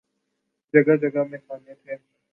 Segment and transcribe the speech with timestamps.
[0.73, 1.95] جگہ جگہ میخانے تھے۔